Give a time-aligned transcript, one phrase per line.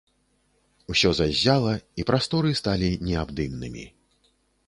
[0.93, 3.85] Усё заззяла, і прасторы сталі неабдымнымі.